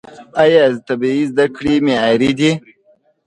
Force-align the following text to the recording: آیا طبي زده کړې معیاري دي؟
آیا 0.41 0.63
طبي 0.87 1.11
زده 1.29 1.45
کړې 1.55 1.73
معیاري 1.85 2.31
دي؟ 2.39 2.51